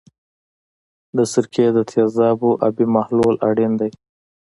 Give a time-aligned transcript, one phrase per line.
[1.15, 3.91] د سرکې د تیزابو آبي محلول اړین دی.